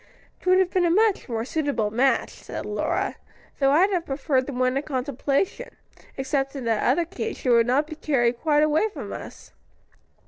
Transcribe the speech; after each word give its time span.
"'Twould 0.41 0.57
have 0.57 0.71
been 0.71 0.83
a 0.83 0.89
much 0.89 1.29
more 1.29 1.45
suitable 1.45 1.91
match," 1.91 2.31
said 2.31 2.65
Lora. 2.65 3.17
"Though 3.59 3.69
I'd 3.69 3.91
have 3.91 4.07
preferred 4.07 4.47
the 4.47 4.51
one 4.51 4.75
in 4.75 4.81
contemplation, 4.81 5.75
except 6.17 6.53
that 6.53 6.57
in 6.57 6.65
the 6.65 6.71
other 6.83 7.05
case, 7.05 7.37
she 7.37 7.49
would 7.49 7.67
not 7.67 7.85
be 7.85 7.93
carried 7.95 8.41
quite 8.41 8.63
away 8.63 8.89
from 8.89 9.13
us. 9.13 9.51